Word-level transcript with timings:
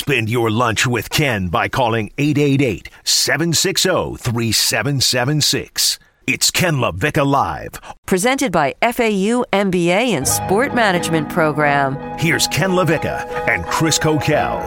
Spend 0.00 0.30
your 0.30 0.50
lunch 0.50 0.86
with 0.86 1.10
Ken 1.10 1.48
by 1.48 1.68
calling 1.68 2.10
888 2.16 2.88
760 3.04 4.16
3776. 4.16 5.98
It's 6.26 6.50
Ken 6.50 6.76
LaVicka 6.76 7.26
Live. 7.26 7.72
Presented 8.06 8.50
by 8.50 8.74
FAU 8.80 9.44
MBA 9.52 10.14
and 10.16 10.26
Sport 10.26 10.74
Management 10.74 11.28
Program. 11.28 11.98
Here's 12.18 12.46
Ken 12.46 12.70
LaVicka 12.70 13.46
and 13.46 13.62
Chris 13.66 13.98
Coquel. 13.98 14.58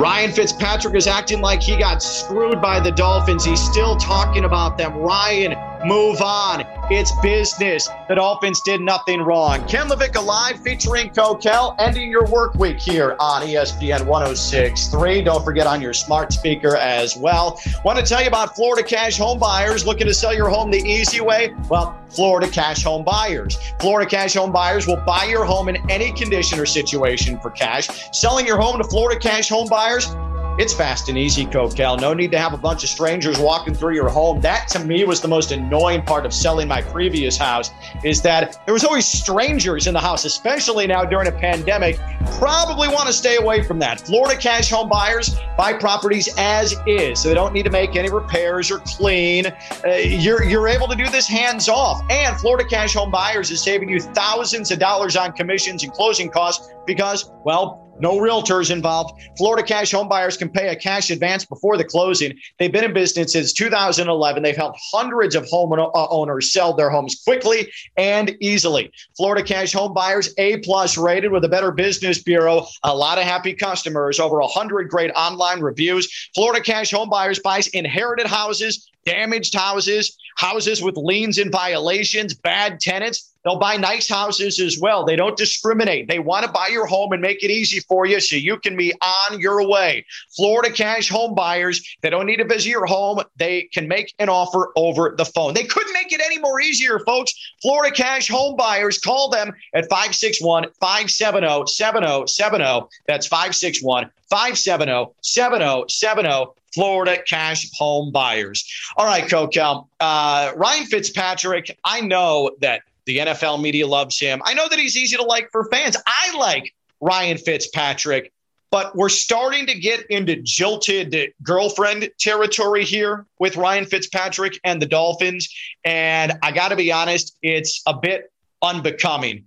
Ryan 0.00 0.32
Fitzpatrick 0.32 0.96
is 0.96 1.06
acting 1.06 1.40
like 1.40 1.62
he 1.62 1.76
got 1.76 2.02
screwed 2.02 2.60
by 2.60 2.80
the 2.80 2.90
Dolphins. 2.90 3.44
He's 3.44 3.60
still 3.60 3.94
talking 3.94 4.44
about 4.44 4.76
them. 4.76 4.96
Ryan, 4.96 5.52
move 5.84 6.20
on. 6.20 6.64
It's 6.90 7.12
business. 7.20 7.88
The 8.08 8.14
Dolphins 8.14 8.60
did 8.64 8.80
nothing 8.80 9.20
wrong. 9.20 9.66
Ken 9.66 9.88
LaVicka 9.88 10.24
Live 10.24 10.60
featuring 10.60 11.10
Coquel, 11.10 11.74
ending 11.78 12.10
your 12.10 12.26
work 12.26 12.54
week 12.54 12.78
here 12.78 13.16
on 13.18 13.42
ESPN 13.42 14.00
106.3. 14.00 15.24
Don't 15.24 15.44
forget 15.44 15.66
on 15.66 15.80
your 15.80 15.92
smart 15.92 16.32
speaker 16.32 16.76
as 16.76 17.16
well. 17.16 17.60
Want 17.84 17.98
to 17.98 18.04
tell 18.04 18.20
you 18.20 18.28
about 18.28 18.54
Florida 18.54 18.86
Cash 18.86 19.18
Home 19.18 19.38
Buyers 19.38 19.84
looking 19.86 20.06
to 20.06 20.14
sell 20.14 20.34
your 20.34 20.48
home 20.48 20.70
the 20.70 20.78
easy 20.78 21.20
way? 21.20 21.54
Well, 21.68 21.98
Florida 22.08 22.48
Cash 22.48 22.82
Home 22.84 23.04
Buyers. 23.04 23.58
Florida 23.80 24.08
Cash 24.08 24.34
Home 24.34 24.52
Buyers 24.52 24.86
will 24.86 25.02
buy 25.04 25.24
your 25.24 25.44
home 25.44 25.68
in 25.68 25.78
any 25.90 26.12
condition 26.12 26.58
or 26.58 26.66
situation 26.66 27.38
for 27.40 27.50
cash. 27.50 27.88
Selling 28.12 28.46
your 28.46 28.58
home 28.58 28.78
to 28.78 28.84
Florida 28.84 29.18
Cash 29.18 29.48
Home 29.48 29.68
Buyers 29.68 30.14
it's 30.58 30.72
fast 30.72 31.08
and 31.08 31.18
easy, 31.18 31.44
Coquel. 31.44 32.00
No 32.00 32.14
need 32.14 32.30
to 32.32 32.38
have 32.38 32.54
a 32.54 32.56
bunch 32.56 32.82
of 32.82 32.88
strangers 32.88 33.38
walking 33.38 33.74
through 33.74 33.94
your 33.94 34.08
home. 34.08 34.40
That 34.40 34.68
to 34.68 34.78
me 34.78 35.04
was 35.04 35.20
the 35.20 35.28
most 35.28 35.52
annoying 35.52 36.02
part 36.02 36.24
of 36.24 36.32
selling 36.32 36.66
my 36.66 36.80
previous 36.80 37.36
house 37.36 37.70
is 38.04 38.22
that 38.22 38.62
there 38.64 38.72
was 38.72 38.84
always 38.84 39.06
strangers 39.06 39.86
in 39.86 39.94
the 39.94 40.00
house, 40.00 40.24
especially 40.24 40.86
now 40.86 41.04
during 41.04 41.28
a 41.28 41.32
pandemic. 41.32 41.98
Probably 42.38 42.88
want 42.88 43.06
to 43.06 43.12
stay 43.12 43.36
away 43.36 43.62
from 43.62 43.78
that. 43.80 44.00
Florida 44.00 44.40
cash 44.40 44.70
home 44.70 44.88
buyers 44.88 45.36
buy 45.58 45.72
properties 45.74 46.28
as 46.38 46.74
is, 46.86 47.20
so 47.20 47.28
they 47.28 47.34
don't 47.34 47.52
need 47.52 47.64
to 47.64 47.70
make 47.70 47.94
any 47.94 48.10
repairs 48.10 48.70
or 48.70 48.78
clean. 48.80 49.46
Uh, 49.46 49.90
you're 49.96 50.42
you're 50.42 50.68
able 50.68 50.88
to 50.88 50.96
do 50.96 51.08
this 51.08 51.28
hands 51.28 51.68
off. 51.68 52.02
And 52.10 52.36
Florida 52.38 52.68
cash 52.68 52.94
home 52.94 53.10
buyers 53.10 53.50
is 53.50 53.62
saving 53.62 53.88
you 53.90 54.00
thousands 54.00 54.70
of 54.70 54.78
dollars 54.78 55.16
on 55.16 55.32
commissions 55.32 55.84
and 55.84 55.92
closing 55.92 56.30
costs 56.30 56.72
because, 56.86 57.30
well, 57.44 57.85
no 58.00 58.18
realtors 58.18 58.70
involved. 58.70 59.20
Florida 59.36 59.62
cash 59.62 59.92
home 59.92 60.08
buyers 60.08 60.36
can 60.36 60.48
pay 60.48 60.68
a 60.68 60.76
cash 60.76 61.10
advance 61.10 61.44
before 61.44 61.76
the 61.76 61.84
closing. 61.84 62.36
They've 62.58 62.72
been 62.72 62.84
in 62.84 62.92
business 62.92 63.32
since 63.32 63.52
2011. 63.52 64.42
They've 64.42 64.56
helped 64.56 64.78
hundreds 64.92 65.34
of 65.34 65.46
home 65.46 65.72
uh, 65.72 65.88
owners 65.92 66.52
sell 66.52 66.74
their 66.74 66.90
homes 66.90 67.22
quickly 67.24 67.70
and 67.96 68.36
easily. 68.40 68.90
Florida 69.16 69.42
cash 69.42 69.72
home 69.72 69.94
buyers 69.94 70.32
A 70.38 70.58
plus 70.58 70.96
rated 70.96 71.32
with 71.32 71.44
a 71.44 71.48
Better 71.48 71.72
Business 71.72 72.22
Bureau. 72.22 72.66
A 72.82 72.94
lot 72.94 73.18
of 73.18 73.24
happy 73.24 73.54
customers. 73.54 74.20
Over 74.20 74.40
100 74.40 74.88
great 74.88 75.10
online 75.12 75.60
reviews. 75.60 76.30
Florida 76.34 76.62
cash 76.62 76.90
home 76.90 77.08
buyers 77.08 77.38
buys 77.38 77.66
inherited 77.68 78.26
houses, 78.26 78.88
damaged 79.04 79.54
houses, 79.54 80.16
houses 80.36 80.82
with 80.82 80.96
liens 80.96 81.38
and 81.38 81.50
violations, 81.50 82.34
bad 82.34 82.80
tenants. 82.80 83.32
They'll 83.46 83.60
buy 83.60 83.76
nice 83.76 84.08
houses 84.08 84.58
as 84.58 84.76
well. 84.76 85.04
They 85.04 85.14
don't 85.14 85.36
discriminate. 85.36 86.08
They 86.08 86.18
want 86.18 86.44
to 86.44 86.50
buy 86.50 86.66
your 86.66 86.84
home 86.84 87.12
and 87.12 87.22
make 87.22 87.44
it 87.44 87.50
easy 87.52 87.78
for 87.78 88.04
you 88.04 88.18
so 88.18 88.34
you 88.34 88.58
can 88.58 88.76
be 88.76 88.92
on 88.94 89.38
your 89.38 89.64
way. 89.64 90.04
Florida 90.34 90.68
cash 90.72 91.08
home 91.08 91.32
buyers, 91.32 91.80
they 92.02 92.10
don't 92.10 92.26
need 92.26 92.38
to 92.38 92.44
visit 92.44 92.68
your 92.68 92.86
home. 92.86 93.22
They 93.36 93.68
can 93.72 93.86
make 93.86 94.12
an 94.18 94.28
offer 94.28 94.72
over 94.74 95.14
the 95.16 95.24
phone. 95.24 95.54
They 95.54 95.62
couldn't 95.62 95.92
make 95.92 96.12
it 96.12 96.20
any 96.26 96.40
more 96.40 96.60
easier, 96.60 96.98
folks. 96.98 97.32
Florida 97.62 97.94
cash 97.94 98.26
home 98.26 98.56
buyers, 98.56 98.98
call 98.98 99.30
them 99.30 99.52
at 99.74 99.88
561 99.88 100.64
570 100.80 101.68
7070. 101.68 102.88
That's 103.06 103.28
561 103.28 104.10
570 104.28 105.14
7070. 105.22 106.52
Florida 106.74 107.22
cash 107.26 107.70
home 107.78 108.12
buyers. 108.12 108.70
All 108.98 109.06
right, 109.06 109.24
Coquel. 109.24 109.88
Uh, 109.98 110.52
Ryan 110.56 110.84
Fitzpatrick, 110.84 111.78
I 111.84 112.02
know 112.02 112.50
that 112.60 112.82
the 113.06 113.18
NFL 113.18 113.62
media 113.62 113.86
loves 113.86 114.18
him. 114.18 114.42
I 114.44 114.54
know 114.54 114.68
that 114.68 114.78
he's 114.78 114.96
easy 114.96 115.16
to 115.16 115.22
like 115.22 115.50
for 115.50 115.64
fans. 115.70 115.96
I 116.06 116.36
like 116.36 116.74
Ryan 117.00 117.38
Fitzpatrick, 117.38 118.32
but 118.70 118.94
we're 118.96 119.08
starting 119.08 119.66
to 119.66 119.78
get 119.78 120.04
into 120.10 120.36
jilted 120.42 121.32
girlfriend 121.42 122.10
territory 122.18 122.84
here 122.84 123.26
with 123.38 123.56
Ryan 123.56 123.86
Fitzpatrick 123.86 124.58
and 124.64 124.82
the 124.82 124.86
Dolphins. 124.86 125.48
And 125.84 126.34
I 126.42 126.52
got 126.52 126.68
to 126.68 126.76
be 126.76 126.92
honest, 126.92 127.36
it's 127.42 127.82
a 127.86 127.94
bit 127.94 128.32
unbecoming. 128.60 129.44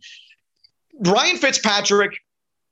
Ryan 0.99 1.37
Fitzpatrick 1.37 2.13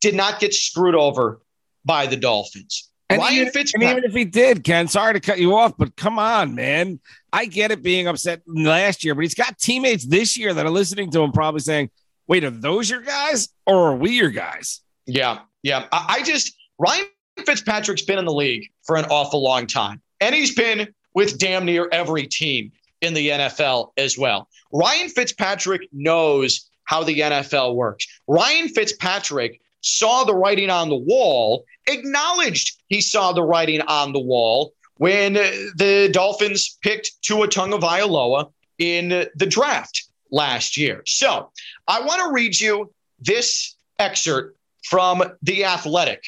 did 0.02 0.16
not 0.16 0.40
get 0.40 0.54
screwed 0.54 0.96
over 0.96 1.42
by 1.86 2.08
the 2.08 2.18
Dolphins. 2.18 2.87
And 3.10 3.22
even, 3.32 3.48
and 3.56 3.84
even, 3.84 4.04
if 4.04 4.14
he 4.14 4.26
did, 4.26 4.66
Ken, 4.66 4.90
sorry 4.90 5.14
to 5.14 5.22
cut 5.22 5.40
you 5.40 5.56
off, 5.56 5.74
but 5.78 5.96
come 5.96 6.20
on, 6.20 6.56
man. 6.56 7.00
I 7.32 7.46
get 7.46 7.72
it 7.72 7.82
being 7.82 8.08
upset 8.08 8.42
last 8.46 9.04
year, 9.04 9.16
but 9.16 9.22
he's 9.22 9.34
got 9.34 9.58
teammates 9.58 10.06
this 10.06 10.36
year 10.36 10.54
that 10.54 10.66
are 10.66 10.72
listening 10.72 11.10
to 11.12 11.22
him 11.22 11.32
probably 11.32 11.62
saying, 11.62 11.90
wait, 12.28 12.44
are 12.44 12.50
those 12.50 12.90
your 12.90 13.02
guys 13.02 13.48
or 13.66 13.92
are 13.92 13.96
we 13.96 14.12
your 14.12 14.30
guys? 14.30 14.82
Yeah. 15.06 15.40
Yeah. 15.64 15.86
I, 15.94 16.18
I 16.20 16.24
just, 16.24 16.54
Ryan 16.78 17.06
Fitzpatrick's 17.46 18.02
been 18.02 18.20
in 18.20 18.26
the 18.26 18.34
league 18.34 18.70
for 18.84 18.98
an 18.98 19.06
awful 19.06 19.42
long 19.42 19.68
time, 19.68 20.02
and 20.20 20.36
he's 20.36 20.54
been 20.54 20.94
with 21.14 21.40
damn 21.40 21.64
near 21.64 21.88
every 21.92 22.28
team 22.28 22.74
in 23.02 23.14
the 23.14 23.30
NFL 23.30 23.92
as 23.98 24.18
well. 24.18 24.50
Ryan 24.74 25.08
Fitzpatrick 25.10 25.88
knows 25.94 26.70
how 26.84 27.04
the 27.04 27.20
NFL 27.20 27.76
works. 27.76 28.06
Ryan 28.28 28.70
Fitzpatrick 28.70 29.62
saw 29.82 30.24
the 30.24 30.36
writing 30.36 30.70
on 30.70 30.90
the 30.90 30.96
wall, 30.96 31.66
acknowledged 31.88 32.82
he 32.88 33.02
saw 33.02 33.32
the 33.32 33.44
writing 33.44 33.82
on 33.82 34.14
the 34.14 34.20
wall 34.20 34.74
when 34.98 35.34
the 35.34 36.10
Dolphins 36.12 36.78
picked 36.82 37.22
Tua 37.22 37.48
Tagovailoa 37.48 38.52
in 38.80 39.10
the 39.36 39.46
draft 39.46 40.08
last 40.32 40.78
year. 40.78 41.04
So 41.06 41.52
I 41.88 42.02
want 42.02 42.22
to 42.24 42.32
read 42.32 42.60
you 42.60 42.94
this 43.20 43.76
excerpt 44.00 44.58
from 44.84 45.24
The 45.44 45.66
Athletic. 45.66 46.24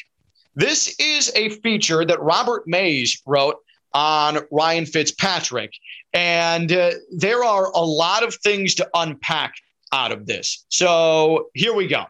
This 0.54 0.94
is 0.98 1.32
a 1.34 1.50
feature 1.50 2.04
that 2.04 2.20
Robert 2.20 2.66
Mays 2.66 3.22
wrote 3.26 3.56
on 3.92 4.38
Ryan 4.50 4.86
Fitzpatrick. 4.86 5.72
And 6.12 6.72
uh, 6.72 6.92
there 7.16 7.44
are 7.44 7.70
a 7.72 7.80
lot 7.80 8.22
of 8.22 8.34
things 8.34 8.74
to 8.76 8.88
unpack 8.94 9.54
out 9.92 10.12
of 10.12 10.26
this. 10.26 10.64
So 10.68 11.50
here 11.54 11.74
we 11.74 11.86
go. 11.86 12.04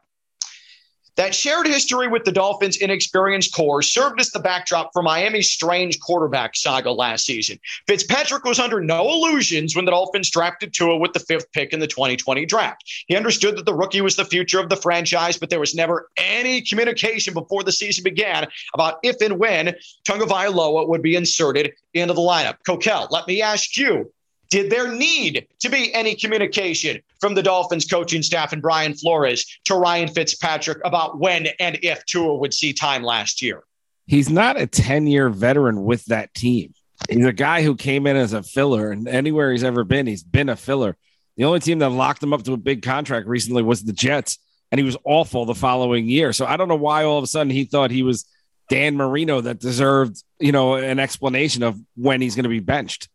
That 1.20 1.34
shared 1.34 1.66
history 1.66 2.08
with 2.08 2.24
the 2.24 2.32
Dolphins' 2.32 2.78
inexperienced 2.78 3.54
core 3.54 3.82
served 3.82 4.22
as 4.22 4.30
the 4.30 4.40
backdrop 4.40 4.90
for 4.94 5.02
Miami's 5.02 5.50
strange 5.50 6.00
quarterback 6.00 6.56
saga 6.56 6.90
last 6.90 7.26
season. 7.26 7.60
Fitzpatrick 7.86 8.42
was 8.44 8.58
under 8.58 8.80
no 8.80 9.06
illusions 9.06 9.76
when 9.76 9.84
the 9.84 9.90
Dolphins 9.90 10.30
drafted 10.30 10.72
Tua 10.72 10.96
with 10.96 11.12
the 11.12 11.20
fifth 11.20 11.52
pick 11.52 11.74
in 11.74 11.78
the 11.80 11.86
2020 11.86 12.46
draft. 12.46 12.90
He 13.06 13.16
understood 13.16 13.58
that 13.58 13.66
the 13.66 13.74
rookie 13.74 14.00
was 14.00 14.16
the 14.16 14.24
future 14.24 14.60
of 14.60 14.70
the 14.70 14.76
franchise, 14.76 15.36
but 15.36 15.50
there 15.50 15.60
was 15.60 15.74
never 15.74 16.08
any 16.16 16.62
communication 16.62 17.34
before 17.34 17.64
the 17.64 17.72
season 17.72 18.02
began 18.02 18.46
about 18.72 18.94
if 19.02 19.20
and 19.20 19.38
when 19.38 19.74
Tagovailoa 20.08 20.88
would 20.88 21.02
be 21.02 21.16
inserted 21.16 21.74
into 21.92 22.14
the 22.14 22.22
lineup. 22.22 22.56
Coquel, 22.66 23.08
let 23.10 23.26
me 23.26 23.42
ask 23.42 23.76
you, 23.76 24.10
did 24.50 24.70
there 24.70 24.92
need 24.92 25.46
to 25.60 25.68
be 25.68 25.94
any 25.94 26.14
communication 26.14 27.00
from 27.20 27.34
the 27.34 27.42
Dolphins 27.42 27.86
coaching 27.86 28.22
staff 28.22 28.52
and 28.52 28.60
Brian 28.60 28.94
Flores 28.94 29.46
to 29.64 29.76
Ryan 29.76 30.08
Fitzpatrick 30.08 30.78
about 30.84 31.18
when 31.18 31.48
and 31.58 31.78
if 31.82 32.04
Tua 32.04 32.34
would 32.34 32.52
see 32.52 32.72
time 32.72 33.02
last 33.02 33.40
year? 33.40 33.62
He's 34.06 34.28
not 34.28 34.60
a 34.60 34.66
10 34.66 35.06
year 35.06 35.28
veteran 35.28 35.84
with 35.84 36.04
that 36.06 36.34
team. 36.34 36.74
He's 37.08 37.24
a 37.24 37.32
guy 37.32 37.62
who 37.62 37.76
came 37.76 38.06
in 38.06 38.16
as 38.16 38.32
a 38.32 38.42
filler, 38.42 38.90
and 38.90 39.08
anywhere 39.08 39.52
he's 39.52 39.64
ever 39.64 39.84
been, 39.84 40.06
he's 40.06 40.22
been 40.22 40.48
a 40.48 40.56
filler. 40.56 40.96
The 41.36 41.44
only 41.44 41.60
team 41.60 41.78
that 41.78 41.88
locked 41.88 42.22
him 42.22 42.32
up 42.32 42.42
to 42.42 42.52
a 42.52 42.58
big 42.58 42.82
contract 42.82 43.26
recently 43.26 43.62
was 43.62 43.82
the 43.82 43.92
Jets, 43.92 44.38
and 44.70 44.78
he 44.78 44.84
was 44.84 44.96
awful 45.04 45.46
the 45.46 45.54
following 45.54 46.06
year. 46.08 46.32
So 46.32 46.44
I 46.44 46.56
don't 46.56 46.68
know 46.68 46.76
why 46.76 47.04
all 47.04 47.16
of 47.16 47.24
a 47.24 47.28
sudden 47.28 47.50
he 47.50 47.64
thought 47.64 47.90
he 47.90 48.02
was 48.02 48.26
Dan 48.68 48.96
Marino 48.96 49.40
that 49.40 49.60
deserved, 49.60 50.22
you 50.38 50.52
know, 50.52 50.74
an 50.74 50.98
explanation 50.98 51.62
of 51.62 51.80
when 51.96 52.20
he's 52.20 52.34
going 52.34 52.44
to 52.44 52.50
be 52.50 52.60
benched. 52.60 53.08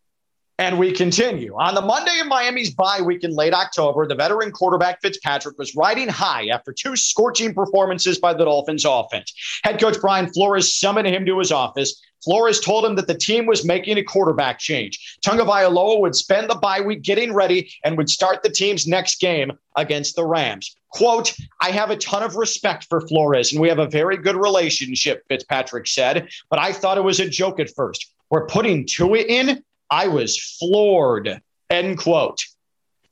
And 0.58 0.78
we 0.78 0.90
continue. 0.90 1.54
On 1.54 1.74
the 1.74 1.82
Monday 1.82 2.18
of 2.18 2.28
Miami's 2.28 2.72
bye 2.72 3.02
week 3.02 3.24
in 3.24 3.32
late 3.32 3.52
October, 3.52 4.06
the 4.06 4.14
veteran 4.14 4.50
quarterback 4.50 5.02
Fitzpatrick 5.02 5.58
was 5.58 5.76
riding 5.76 6.08
high 6.08 6.48
after 6.48 6.72
two 6.72 6.96
scorching 6.96 7.52
performances 7.52 8.18
by 8.18 8.32
the 8.32 8.46
Dolphins 8.46 8.86
offense. 8.86 9.34
Head 9.64 9.78
coach 9.78 10.00
Brian 10.00 10.32
Flores 10.32 10.74
summoned 10.74 11.08
him 11.08 11.26
to 11.26 11.38
his 11.38 11.52
office. 11.52 12.00
Flores 12.24 12.58
told 12.58 12.86
him 12.86 12.94
that 12.96 13.06
the 13.06 13.14
team 13.14 13.44
was 13.44 13.66
making 13.66 13.98
a 13.98 14.02
quarterback 14.02 14.58
change. 14.58 15.18
Tagovailoa 15.24 16.00
would 16.00 16.14
spend 16.14 16.48
the 16.48 16.54
bye 16.54 16.80
week 16.80 17.02
getting 17.02 17.34
ready 17.34 17.70
and 17.84 17.98
would 17.98 18.08
start 18.08 18.42
the 18.42 18.48
team's 18.48 18.86
next 18.86 19.20
game 19.20 19.52
against 19.76 20.16
the 20.16 20.24
Rams. 20.24 20.74
Quote, 20.88 21.34
I 21.60 21.70
have 21.70 21.90
a 21.90 21.96
ton 21.96 22.22
of 22.22 22.34
respect 22.36 22.86
for 22.88 23.06
Flores 23.06 23.52
and 23.52 23.60
we 23.60 23.68
have 23.68 23.78
a 23.78 23.86
very 23.86 24.16
good 24.16 24.36
relationship, 24.36 25.22
Fitzpatrick 25.28 25.86
said, 25.86 26.28
but 26.48 26.58
I 26.58 26.72
thought 26.72 26.96
it 26.96 27.04
was 27.04 27.20
a 27.20 27.28
joke 27.28 27.60
at 27.60 27.68
first. 27.68 28.10
We're 28.30 28.46
putting 28.46 28.86
Tua 28.86 29.18
in 29.18 29.62
I 29.90 30.08
was 30.08 30.38
floored. 30.58 31.40
End 31.70 31.98
quote. 31.98 32.40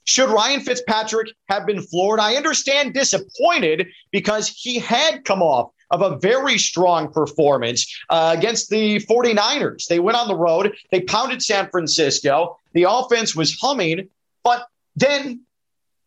Should 0.04 0.28
Ryan 0.28 0.60
Fitzpatrick 0.60 1.28
have 1.48 1.66
been 1.66 1.80
floored? 1.80 2.20
I 2.20 2.34
understand 2.34 2.92
disappointed 2.92 3.88
because 4.10 4.48
he 4.48 4.78
had 4.78 5.24
come 5.24 5.42
off 5.42 5.70
of 5.90 6.02
a 6.02 6.18
very 6.18 6.58
strong 6.58 7.10
performance 7.10 7.86
uh, 8.10 8.34
against 8.36 8.68
the 8.68 8.98
49ers. 9.00 9.86
They 9.86 10.00
went 10.00 10.18
on 10.18 10.28
the 10.28 10.36
road, 10.36 10.74
they 10.90 11.00
pounded 11.02 11.42
San 11.42 11.68
Francisco. 11.70 12.58
The 12.72 12.86
offense 12.88 13.34
was 13.34 13.58
humming, 13.58 14.08
but 14.42 14.66
then 14.96 15.40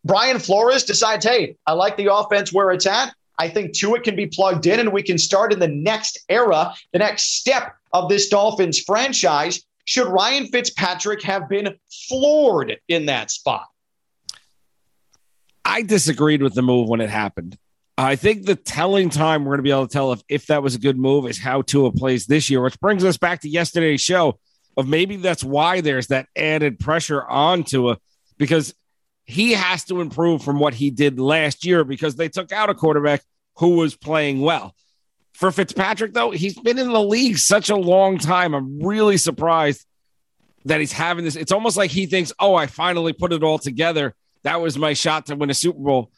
Brian 0.04 0.38
Flores 0.38 0.84
decides, 0.84 1.24
hey, 1.24 1.56
I 1.66 1.72
like 1.72 1.96
the 1.96 2.12
offense 2.12 2.52
where 2.52 2.70
it's 2.70 2.86
at. 2.86 3.14
I 3.38 3.48
think 3.48 3.72
Tua 3.72 4.00
can 4.00 4.16
be 4.16 4.26
plugged 4.26 4.66
in 4.66 4.80
and 4.80 4.92
we 4.92 5.02
can 5.02 5.18
start 5.18 5.52
in 5.52 5.58
the 5.58 5.68
next 5.68 6.18
era, 6.28 6.74
the 6.92 6.98
next 6.98 7.38
step 7.38 7.74
of 7.92 8.08
this 8.08 8.28
Dolphins 8.28 8.80
franchise. 8.80 9.64
Should 9.88 10.08
Ryan 10.08 10.48
Fitzpatrick 10.48 11.22
have 11.22 11.48
been 11.48 11.74
floored 12.08 12.76
in 12.88 13.06
that 13.06 13.30
spot? 13.30 13.64
I 15.64 15.80
disagreed 15.80 16.42
with 16.42 16.52
the 16.52 16.60
move 16.60 16.90
when 16.90 17.00
it 17.00 17.08
happened. 17.08 17.56
I 17.96 18.14
think 18.16 18.44
the 18.44 18.54
telling 18.54 19.08
time 19.08 19.46
we're 19.46 19.52
going 19.52 19.60
to 19.60 19.62
be 19.62 19.70
able 19.70 19.86
to 19.86 19.92
tell 19.92 20.12
if, 20.12 20.22
if 20.28 20.46
that 20.48 20.62
was 20.62 20.74
a 20.74 20.78
good 20.78 20.98
move 20.98 21.26
is 21.26 21.38
how 21.38 21.62
Tua 21.62 21.90
plays 21.90 22.26
this 22.26 22.50
year, 22.50 22.60
which 22.60 22.78
brings 22.80 23.02
us 23.02 23.16
back 23.16 23.40
to 23.40 23.48
yesterday's 23.48 24.02
show 24.02 24.38
of 24.76 24.86
maybe 24.86 25.16
that's 25.16 25.42
why 25.42 25.80
there's 25.80 26.08
that 26.08 26.26
added 26.36 26.78
pressure 26.78 27.26
on 27.26 27.64
Tua 27.64 27.96
because 28.36 28.74
he 29.24 29.52
has 29.52 29.84
to 29.84 30.02
improve 30.02 30.42
from 30.42 30.60
what 30.60 30.74
he 30.74 30.90
did 30.90 31.18
last 31.18 31.64
year 31.64 31.82
because 31.82 32.14
they 32.14 32.28
took 32.28 32.52
out 32.52 32.68
a 32.68 32.74
quarterback 32.74 33.22
who 33.56 33.76
was 33.76 33.96
playing 33.96 34.42
well. 34.42 34.74
For 35.38 35.52
Fitzpatrick, 35.52 36.14
though, 36.14 36.32
he's 36.32 36.58
been 36.58 36.78
in 36.78 36.90
the 36.90 37.00
league 37.00 37.38
such 37.38 37.70
a 37.70 37.76
long 37.76 38.18
time. 38.18 38.54
I'm 38.54 38.80
really 38.82 39.16
surprised 39.16 39.86
that 40.64 40.80
he's 40.80 40.90
having 40.90 41.24
this. 41.24 41.36
It's 41.36 41.52
almost 41.52 41.76
like 41.76 41.92
he 41.92 42.06
thinks, 42.06 42.32
oh, 42.40 42.56
I 42.56 42.66
finally 42.66 43.12
put 43.12 43.32
it 43.32 43.44
all 43.44 43.60
together. 43.60 44.16
That 44.42 44.60
was 44.60 44.76
my 44.76 44.94
shot 44.94 45.26
to 45.26 45.36
win 45.36 45.48
a 45.48 45.54
Super 45.54 45.78
Bowl. 45.78 46.10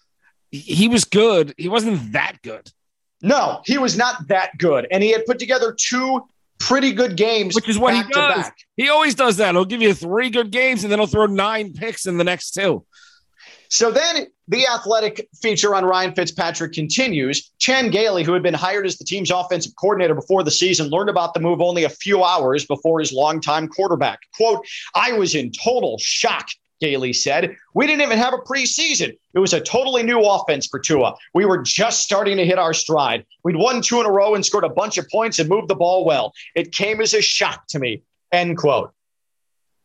He 0.51 0.89
was 0.89 1.05
good. 1.05 1.53
He 1.59 1.69
wasn't 1.69 2.13
that 2.13 2.39
good. 2.43 2.73
No, 3.21 3.61
he 3.67 3.77
was 3.77 3.95
not 3.95 4.27
that 4.29 4.57
good. 4.57 4.87
And 4.91 5.03
he 5.03 5.11
had 5.13 5.27
put 5.27 5.39
together 5.39 5.77
two 5.79 6.27
pretty 6.59 6.95
good 6.95 7.19
games, 7.19 7.55
which 7.55 7.69
is 7.69 7.79
what 7.79 7.95
he 7.95 8.03
does. 8.11 8.51
He 8.79 8.89
always 8.89 9.15
does 9.15 9.37
that. 9.37 9.55
He'll 9.55 9.67
give 9.67 9.83
you 9.83 9.93
three 9.93 10.31
good 10.31 10.51
games 10.51 10.83
and 10.83 10.91
then 10.91 10.99
he'll 10.99 11.07
throw 11.07 11.27
nine 11.27 11.75
picks 11.75 12.07
in 12.07 12.17
the 12.17 12.25
next 12.25 12.53
two. 12.53 12.87
So 13.71 13.93
then 13.93 14.27
the 14.49 14.67
athletic 14.67 15.29
feature 15.41 15.77
on 15.77 15.85
Ryan 15.85 16.13
Fitzpatrick 16.13 16.73
continues. 16.73 17.53
Chan 17.59 17.91
Gailey, 17.91 18.25
who 18.25 18.33
had 18.33 18.43
been 18.43 18.53
hired 18.53 18.85
as 18.85 18.99
the 18.99 19.05
team's 19.05 19.31
offensive 19.31 19.73
coordinator 19.81 20.15
before 20.15 20.43
the 20.43 20.51
season, 20.51 20.89
learned 20.89 21.09
about 21.09 21.35
the 21.35 21.41
move 21.41 21.61
only 21.61 21.85
a 21.85 21.89
few 21.89 22.25
hours 22.25 22.67
before 22.67 22.99
his 22.99 23.13
longtime 23.13 23.69
quarterback. 23.69 24.19
Quote, 24.37 24.67
I 24.97 25.13
was 25.13 25.35
in 25.37 25.53
total 25.53 25.99
shock. 25.99 26.49
Gailey 26.81 27.13
said. 27.13 27.55
We 27.75 27.87
didn't 27.87 28.01
even 28.01 28.17
have 28.17 28.33
a 28.33 28.39
preseason. 28.39 29.15
It 29.35 29.39
was 29.39 29.53
a 29.53 29.61
totally 29.61 30.03
new 30.03 30.21
offense 30.23 30.67
for 30.67 30.81
Tua. 30.81 31.15
We 31.35 31.45
were 31.45 31.63
just 31.63 32.03
starting 32.03 32.39
to 32.39 32.47
hit 32.47 32.59
our 32.59 32.73
stride. 32.73 33.27
We'd 33.45 33.57
won 33.57 33.83
two 33.83 34.01
in 34.01 34.07
a 34.07 34.11
row 34.11 34.35
and 34.35 34.45
scored 34.45 34.65
a 34.65 34.71
bunch 34.71 34.97
of 34.97 35.07
points 35.11 35.39
and 35.39 35.49
moved 35.49 35.69
the 35.69 35.75
ball 35.75 36.07
well. 36.07 36.33
It 36.55 36.73
came 36.73 37.03
as 37.03 37.13
a 37.13 37.21
shock 37.21 37.67
to 37.69 37.79
me. 37.79 38.03
End 38.33 38.57
quote. 38.57 38.95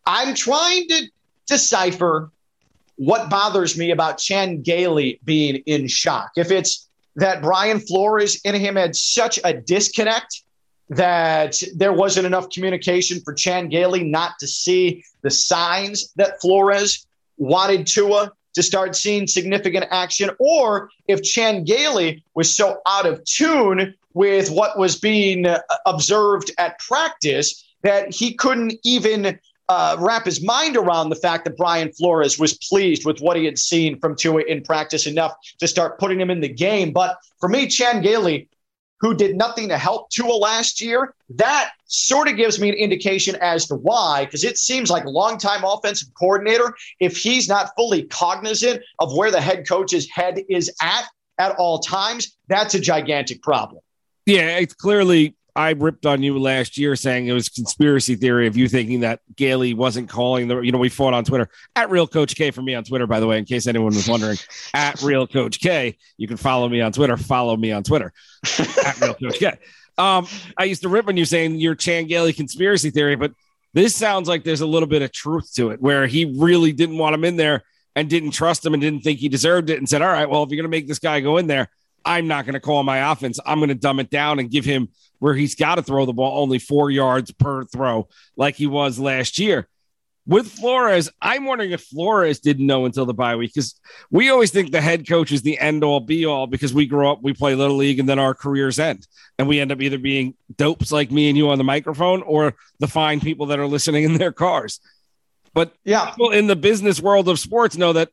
I'm 0.06 0.36
trying 0.36 0.88
to 0.88 1.10
decipher 1.48 2.32
what 2.95 3.30
bothers 3.30 3.77
me 3.77 3.92
about 3.92 4.18
Chan 4.18 4.62
Gailey 4.62 5.19
being 5.24 5.57
in 5.65 5.88
shock. 5.88 6.31
If 6.36 6.51
it's 6.51 6.88
that 7.15 7.42
Brian 7.42 7.80
Flores 7.80 8.42
and 8.45 8.56
him 8.56 8.75
had 8.75 8.95
such 8.95 9.39
a 9.44 9.53
disconnect 9.53 10.44
that 10.89 11.62
there 11.75 11.94
wasn't 11.94 12.25
enough 12.25 12.50
communication 12.50 13.21
for 13.21 13.33
Chan 13.33 13.69
Gailey 13.69 14.03
not 14.03 14.33
to 14.39 14.47
see 14.47 15.03
the 15.21 15.31
signs 15.31 16.12
that 16.15 16.39
Flores 16.42 17.06
wanted 17.38 17.88
Tua 17.88 18.31
to 18.53 18.63
start 18.63 18.95
seeing 18.95 19.27
significant 19.27 19.86
action, 19.91 20.30
or 20.39 20.89
if 21.07 21.21
Chan 21.24 21.65
Gailey 21.65 22.24
was 22.36 22.56
so 22.56 22.80
out 22.88 23.06
of 23.06 23.24
tune 23.25 23.94
with 24.13 24.50
what 24.50 24.80
was 24.80 24.98
being 24.98 25.45
observed 25.86 26.51
at 26.57 26.80
practice 26.80 27.65
that 27.83 28.13
he 28.13 28.33
couldn't 28.33 28.74
even 28.83 29.38
uh, 29.69 29.97
wrap 30.00 30.25
his 30.25 30.44
mind 30.44 30.77
around 30.77 31.09
the 31.09 31.15
fact 31.15 31.45
that 31.45 31.57
Brian 31.57 31.91
Flores 31.91 32.38
was 32.38 32.53
pleased 32.53 33.06
with 33.06 33.19
what 33.19 33.38
he 33.38 33.45
had 33.45 33.57
seen 33.57 34.00
from 34.00 34.15
Tua 34.15 34.44
in 34.44 34.62
practice 34.62 35.07
enough 35.07 35.33
to 35.59 35.67
start 35.67 36.00
putting 36.00 36.19
him 36.19 36.29
in 36.29 36.39
the 36.39 36.50
game. 36.50 36.91
But 36.91 37.17
for 37.39 37.50
me, 37.50 37.67
Chan 37.67 38.01
Gailey, 38.01 38.50
who 39.00 39.15
did 39.15 39.35
nothing 39.35 39.69
to 39.69 39.77
help 39.77 40.09
Tua 40.09 40.33
last 40.33 40.81
year, 40.81 41.13
that 41.35 41.71
sort 41.85 42.27
of 42.27 42.38
gives 42.38 42.59
me 42.59 42.69
an 42.69 42.75
indication 42.75 43.35
as 43.41 43.67
to 43.67 43.75
why, 43.75 44.25
because 44.25 44.44
it 44.44 44.57
seems 44.57 44.89
like 44.89 45.06
a 45.06 45.09
longtime 45.09 45.63
offensive 45.63 46.09
coordinator, 46.17 46.73
if 47.00 47.17
he's 47.17 47.47
not 47.47 47.71
fully 47.75 48.03
cognizant 48.03 48.81
of 49.00 49.15
where 49.15 49.31
the 49.31 49.41
head 49.41 49.67
coach's 49.67 50.09
head 50.09 50.41
is 50.50 50.71
at 50.81 51.06
at 51.38 51.56
all 51.57 51.79
times, 51.79 52.38
that's 52.47 52.75
a 52.75 52.79
gigantic 52.79 53.44
problem. 53.44 53.81
Yeah, 54.25 54.57
it's 54.57 54.73
clearly 54.73 55.35
I 55.56 55.72
ripped 55.72 56.06
on 56.06 56.22
you 56.22 56.38
last 56.38 56.78
year 56.78 56.96
saying 56.98 57.28
it 57.28 57.34
was 57.34 57.48
conspiracy 57.48 58.16
theory 58.16 58.48
of 58.48 58.57
you 58.57 58.68
thinking 58.68 59.00
that 59.02 59.22
Gailey 59.36 59.74
wasn't 59.74 60.10
calling 60.10 60.50
the, 60.50 60.60
you 60.60 60.72
know, 60.72 60.78
we 60.78 60.90
fought 60.90 61.13
on 61.13 61.24
Twitter 61.24 61.50
at 61.78 61.90
real 61.90 62.07
coach 62.07 62.36
K 62.36 62.52
for 62.52 62.62
me 62.62 62.75
on 62.75 62.84
Twitter, 62.84 63.07
by 63.07 63.22
the 63.22 63.28
way, 63.28 63.38
in 63.38 63.46
case 63.46 63.66
anyone 63.66 63.94
was 63.94 64.07
wondering 64.07 64.38
at 64.74 65.02
real 65.02 65.25
coach 65.25 65.60
K, 65.60 65.98
you 66.18 66.28
can 66.28 66.36
follow 66.36 66.68
me 66.68 66.81
on 66.81 66.92
Twitter, 66.92 67.16
follow 67.16 67.56
me 67.56 67.72
on 67.72 67.84
Twitter 67.84 68.12
at 68.86 69.00
real 69.00 69.13
coach 69.13 69.40
K. 69.40 69.54
Um, 69.98 70.28
I 70.57 70.66
used 70.66 70.81
to 70.81 70.90
rip 70.90 71.07
on 71.07 71.16
you 71.16 71.24
saying 71.24 71.56
your 71.56 71.74
Chan 71.74 72.08
Gailey 72.08 72.34
conspiracy 72.34 72.90
theory, 72.90 73.16
but 73.16 73.31
this 73.74 73.96
sounds 73.96 74.28
like 74.28 74.44
there's 74.44 74.62
a 74.62 74.66
little 74.66 74.88
bit 74.88 75.01
of 75.01 75.12
truth 75.13 75.54
to 75.56 75.69
it 75.69 75.81
where 75.81 76.06
he 76.06 76.25
really 76.38 76.74
didn't 76.74 76.98
want 76.98 77.16
him 77.16 77.24
in 77.24 77.38
there 77.38 77.63
and 77.96 78.10
didn't 78.10 78.31
trust 78.31 78.66
him 78.66 78.74
and 78.74 78.81
didn't 78.81 79.01
think 79.01 79.19
he 79.19 79.30
deserved 79.30 79.69
it 79.69 79.78
and 79.78 79.88
said, 79.88 80.01
all 80.01 80.12
right, 80.12 80.30
well, 80.30 80.44
if 80.44 80.50
you're 80.50 80.58
going 80.58 80.69
to 80.69 80.78
make 80.78 80.88
this 80.88 81.00
guy 81.00 81.22
go 81.22 81.38
in 81.38 81.48
there, 81.48 81.69
I'm 82.04 82.28
not 82.28 82.46
going 82.46 82.54
to 82.54 82.60
call 82.60 82.84
my 82.84 83.12
offense. 83.12 83.40
I'm 83.46 83.60
going 83.60 83.69
to 83.69 83.75
dumb 83.75 84.00
it 84.00 84.10
down 84.10 84.40
and 84.40 84.51
give 84.51 84.66
him 84.66 84.90
where 85.19 85.33
he's 85.33 85.56
got 85.56 85.75
to 85.75 85.83
throw 85.83 86.06
the 86.06 86.13
ball 86.13 86.41
only 86.41 86.59
four 86.59 86.91
yards 86.91 87.31
per 87.31 87.63
throw, 87.65 88.07
like 88.35 88.56
he 88.56 88.67
was 88.67 89.00
last 89.00 89.39
year. 89.39 89.67
With 90.27 90.47
Flores, 90.47 91.12
I'm 91.21 91.45
wondering 91.45 91.71
if 91.71 91.81
Flores 91.81 92.39
didn't 92.39 92.65
know 92.65 92.85
until 92.85 93.06
the 93.06 93.13
bye 93.13 93.35
week 93.35 93.53
because 93.53 93.79
we 94.09 94.31
always 94.31 94.50
think 94.50 94.71
the 94.71 94.81
head 94.81 95.07
coach 95.07 95.31
is 95.31 95.44
the 95.44 95.59
end 95.59 95.83
all 95.83 96.00
be 96.00 96.25
all 96.25 96.47
because 96.47 96.73
we 96.73 96.88
grow 96.88 97.12
up, 97.12 97.21
we 97.21 97.33
play 97.33 97.53
little 97.53 97.77
league, 97.77 98.00
and 98.00 98.09
then 98.09 98.17
our 98.17 98.33
careers 98.33 98.79
end. 98.79 99.07
And 99.38 99.47
we 99.47 99.59
end 99.59 99.71
up 99.71 99.81
either 99.81 100.00
being 100.00 100.33
dopes 100.57 100.91
like 100.91 101.12
me 101.12 101.29
and 101.29 101.38
you 101.38 101.50
on 101.50 101.59
the 101.59 101.63
microphone 101.63 102.23
or 102.23 102.56
the 102.79 102.88
fine 102.88 103.19
people 103.19 103.47
that 103.47 103.59
are 103.59 103.67
listening 103.67 104.03
in 104.03 104.17
their 104.17 104.31
cars. 104.31 104.79
But 105.53 105.73
yeah, 105.83 106.09
people 106.09 106.31
in 106.31 106.47
the 106.47 106.56
business 106.56 107.00
world 107.00 107.29
of 107.29 107.39
sports 107.39 107.77
know 107.77 107.94
that 107.94 108.09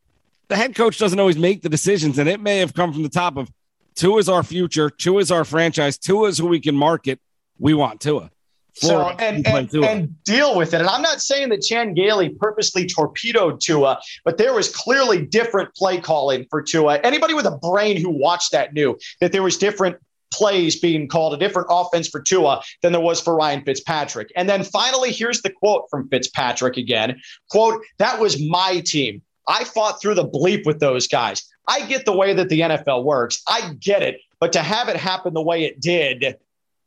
the 0.48 0.56
head 0.56 0.74
coach 0.74 0.98
doesn't 0.98 1.18
always 1.18 1.38
make 1.38 1.62
the 1.62 1.70
decisions, 1.70 2.18
and 2.18 2.28
it 2.28 2.40
may 2.40 2.58
have 2.58 2.74
come 2.74 2.92
from 2.92 3.02
the 3.04 3.08
top 3.08 3.38
of 3.38 3.50
Tua 3.94 4.18
is 4.18 4.28
our 4.28 4.42
future. 4.42 4.90
Tua 4.90 5.20
is 5.20 5.30
our 5.30 5.44
franchise. 5.44 5.98
Tua 5.98 6.28
is 6.28 6.38
who 6.38 6.46
we 6.46 6.60
can 6.60 6.76
market. 6.76 7.20
We 7.58 7.74
want 7.74 8.00
Tua. 8.00 8.30
So 8.74 9.08
and, 9.18 9.46
and, 9.46 9.74
and, 9.74 10.24
deal 10.24 10.56
with 10.56 10.72
it. 10.72 10.80
And 10.80 10.88
I'm 10.88 11.02
not 11.02 11.20
saying 11.20 11.50
that 11.50 11.60
Chan 11.60 11.92
Gailey 11.92 12.30
purposely 12.30 12.86
torpedoed 12.86 13.60
Tua, 13.60 14.00
but 14.24 14.38
there 14.38 14.54
was 14.54 14.74
clearly 14.74 15.26
different 15.26 15.74
play 15.74 16.00
calling 16.00 16.46
for 16.48 16.62
Tua. 16.62 16.98
Anybody 16.98 17.34
with 17.34 17.44
a 17.44 17.58
brain 17.58 17.98
who 17.98 18.08
watched 18.08 18.52
that 18.52 18.72
knew 18.72 18.98
that 19.20 19.32
there 19.32 19.42
was 19.42 19.58
different 19.58 19.96
plays 20.32 20.80
being 20.80 21.06
called, 21.06 21.34
a 21.34 21.36
different 21.36 21.68
offense 21.70 22.08
for 22.08 22.20
Tua 22.20 22.62
than 22.80 22.92
there 22.92 23.00
was 23.00 23.20
for 23.20 23.36
Ryan 23.36 23.62
Fitzpatrick. 23.62 24.32
And 24.34 24.48
then 24.48 24.64
finally, 24.64 25.12
here's 25.12 25.42
the 25.42 25.50
quote 25.50 25.84
from 25.90 26.08
Fitzpatrick 26.08 26.78
again. 26.78 27.20
Quote, 27.50 27.82
that 27.98 28.18
was 28.18 28.42
my 28.42 28.82
team. 28.84 29.20
I 29.48 29.64
fought 29.64 30.00
through 30.00 30.14
the 30.14 30.26
bleep 30.26 30.64
with 30.64 30.80
those 30.80 31.06
guys. 31.06 31.44
I 31.68 31.86
get 31.86 32.04
the 32.04 32.12
way 32.12 32.34
that 32.34 32.48
the 32.48 32.60
NFL 32.60 33.04
works. 33.04 33.42
I 33.48 33.74
get 33.80 34.02
it. 34.02 34.20
But 34.40 34.52
to 34.54 34.60
have 34.60 34.88
it 34.88 34.96
happen 34.96 35.34
the 35.34 35.42
way 35.42 35.64
it 35.64 35.80
did, 35.80 36.36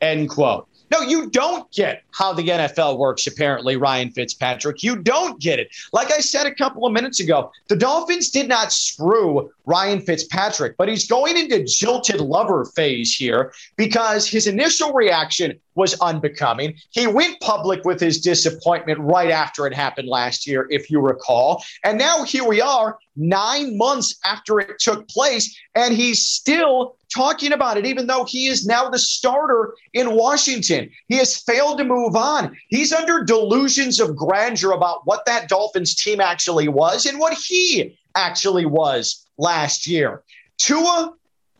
end 0.02 0.30
quote. 0.30 0.68
No, 0.92 1.02
you 1.02 1.30
don't 1.30 1.72
get 1.72 2.04
how 2.12 2.32
the 2.34 2.44
NFL 2.44 2.98
works, 2.98 3.26
apparently, 3.26 3.76
Ryan 3.76 4.12
Fitzpatrick. 4.12 4.84
You 4.84 4.98
don't 4.98 5.42
get 5.42 5.60
it. 5.60 5.70
Like 5.94 6.12
I 6.12 6.20
said 6.20 6.46
a 6.46 6.54
couple 6.54 6.86
of 6.86 6.94
minutes 6.94 7.20
ago, 7.20 7.52
the 7.70 7.76
Dolphins 7.76 8.30
did 8.30 8.48
not 8.48 8.72
screw 8.72 9.52
Ryan 9.66 10.00
Fitzpatrick, 10.00 10.78
but 10.78 10.88
he's 10.88 11.08
going 11.08 11.38
into 11.38 11.64
jilted 11.64 12.22
lover 12.22 12.66
phase 12.76 13.16
here 13.16 13.52
because 13.78 14.28
his 14.28 14.48
initial 14.48 14.94
reaction 14.94 15.60
was 15.76 16.00
unbecoming. 16.02 16.76
He 16.90 17.08
went 17.08 17.40
public 17.42 17.84
with 17.84 18.00
his 18.00 18.20
disappointment 18.22 19.00
right 19.00 19.30
after 19.30 19.68
it 19.68 19.74
happened 19.74 20.08
last 20.08 20.48
year, 20.48 20.68
if 20.70 20.90
you 20.90 21.00
recall. 21.00 21.64
And 21.84 21.98
now 21.98 22.24
here 22.24 22.46
we 22.46 22.62
are, 22.62 22.98
nine 23.16 23.78
months 23.78 24.18
after 24.24 24.60
it 24.60 24.80
took 24.80 25.08
place, 25.08 25.58
and 25.76 25.94
he's 25.94 26.26
still 26.26 26.96
talking 27.14 27.54
about 27.54 27.78
it, 27.78 27.86
even 27.86 28.08
though 28.08 28.26
he 28.26 28.48
is 28.48 28.66
now 28.66 28.90
the 28.90 29.00
starter 29.00 29.74
in 29.94 30.16
Washington. 30.16 30.90
He 31.08 31.18
has 31.18 31.38
failed 31.38 31.78
to 31.78 31.84
move 31.84 32.16
on. 32.16 32.56
He's 32.70 32.92
under 32.92 33.24
delusions 33.24 34.00
of 34.00 34.16
grandeur 34.16 34.72
about 34.72 35.06
what 35.06 35.26
that 35.26 35.48
Dolphins 35.48 35.96
team 35.96 36.20
actually 36.20 36.68
was 36.68 37.06
and 37.06 37.20
what 37.20 37.34
he 37.34 37.98
actually 38.16 38.66
was 38.66 39.26
last 39.38 39.88
year. 39.88 40.24
Tua 40.58 41.14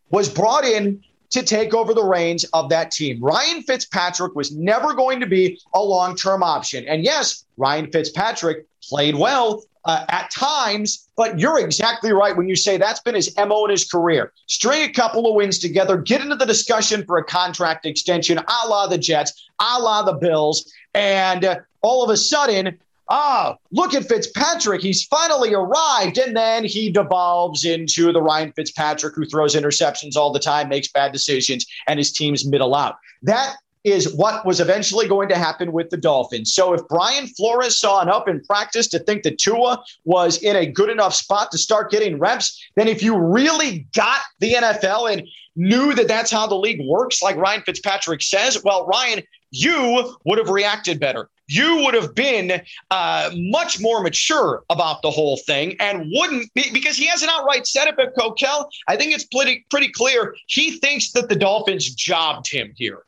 was 0.10 0.30
brought 0.30 0.66
in 0.66 1.04
to 1.32 1.44
take 1.44 1.74
over 1.74 1.94
the 1.94 2.04
reins 2.04 2.44
of 2.54 2.70
that 2.70 2.92
team. 2.92 3.22
Ryan 3.22 3.64
Fitzpatrick 3.64 4.36
was 4.36 4.56
never 4.56 4.94
going 4.94 5.20
to 5.20 5.26
be 5.26 5.60
a 5.74 5.82
long 5.82 6.16
term 6.16 6.44
option. 6.44 6.86
And 6.88 7.04
yes, 7.04 7.46
Ryan 7.58 7.92
Fitzpatrick 7.92 8.66
played 8.82 9.16
well 9.16 9.64
uh, 9.86 10.06
at 10.10 10.32
times, 10.32 11.08
but 11.16 11.40
you're 11.40 11.60
exactly 11.60 12.12
right 12.12 12.36
when 12.36 12.50
you 12.50 12.56
say 12.56 12.78
that's 12.78 13.02
been 13.02 13.16
his 13.16 13.34
MO 13.38 13.66
in 13.66 13.72
his 13.72 13.90
career. 13.90 14.34
String 14.48 14.82
a 14.82 14.92
couple 14.92 15.28
of 15.28 15.36
wins 15.36 15.60
together, 15.60 15.98
get 15.98 16.22
into 16.22 16.36
the 16.36 16.46
discussion 16.46 17.06
for 17.06 17.18
a 17.18 17.24
contract 17.24 17.86
extension, 17.86 18.40
a 18.40 18.68
la 18.68 18.88
the 18.88 18.98
Jets, 18.98 19.48
a 19.60 19.80
la 19.80 20.02
the 20.02 20.14
Bills, 20.14 20.72
and 20.96 21.46
uh, 21.46 21.60
all 21.82 22.04
of 22.04 22.10
a 22.10 22.18
sudden, 22.18 22.80
ah, 23.10 23.58
look 23.72 23.94
at 23.94 24.08
Fitzpatrick. 24.08 24.82
He's 24.82 25.04
finally 25.04 25.54
arrived. 25.54 26.18
And 26.18 26.36
then 26.36 26.64
he 26.64 26.92
devolves 26.92 27.66
into 27.66 28.12
the 28.12 28.22
Ryan 28.22 28.52
Fitzpatrick 28.54 29.16
who 29.16 29.26
throws 29.26 29.56
interceptions 29.56 30.16
all 30.16 30.32
the 30.32 30.40
time, 30.40 30.70
makes 30.70 30.88
bad 30.88 31.12
decisions, 31.12 31.66
and 31.88 32.00
his 32.00 32.12
team's 32.12 32.48
middle 32.48 32.76
out. 32.76 32.96
That 33.22 33.56
is 33.86 34.12
what 34.16 34.44
was 34.48 34.60
eventually 34.60 35.08
going 35.08 35.30
to 35.30 35.38
happen 35.38 35.72
with 35.72 35.92
the 35.92 35.98
Dolphins. 35.98 36.52
So 36.52 36.74
if 36.74 36.82
Brian 36.90 37.28
Flores 37.28 37.80
saw 37.80 38.02
an 38.02 38.10
up 38.10 38.28
in 38.28 38.42
practice 38.42 38.88
to 38.90 39.00
think 39.00 39.22
that 39.24 39.38
Tua 39.38 39.82
was 40.06 40.42
in 40.42 40.56
a 40.56 40.66
good 40.66 40.90
enough 40.90 41.14
spot 41.14 41.52
to 41.52 41.58
start 41.60 41.92
getting 41.92 42.18
reps, 42.18 42.60
then 42.76 42.88
if 42.88 43.04
you 43.04 43.16
really 43.16 43.88
got 43.94 44.22
the 44.40 44.54
NFL 44.54 45.14
and 45.14 45.28
knew 45.56 45.94
that 45.94 46.08
that's 46.08 46.32
how 46.32 46.48
the 46.48 46.56
league 46.56 46.82
works, 46.84 47.22
like 47.22 47.36
Ryan 47.36 47.62
Fitzpatrick 47.62 48.24
says, 48.24 48.62
well, 48.64 48.88
Ryan, 48.88 49.22
you 49.52 50.16
would 50.26 50.40
have 50.40 50.50
reacted 50.50 51.00
better. 51.00 51.30
You 51.48 51.84
would 51.84 51.94
have 51.94 52.16
been 52.16 52.62
uh, 52.90 53.32
much 53.36 53.80
more 53.80 54.02
mature 54.02 54.64
about 54.70 55.02
the 55.02 55.12
whole 55.12 55.38
thing 55.38 55.76
and 55.80 56.12
wouldn't 56.12 56.52
be, 56.54 56.72
because 56.74 56.98
he 56.98 57.06
hasn't 57.06 57.32
outright 57.32 57.68
said 57.68 57.88
it, 57.88 57.96
but 57.96 58.16
Coquel, 58.16 58.68
I 58.88 58.96
think 58.96 59.14
it's 59.14 59.26
pretty, 59.26 59.66
pretty 59.70 59.90
clear 59.90 60.36
he 60.48 60.80
thinks 60.80 61.12
that 61.12 61.30
the 61.30 61.36
Dolphins 61.36 61.94
jobbed 61.94 62.50
him 62.52 62.74
here. 62.76 63.04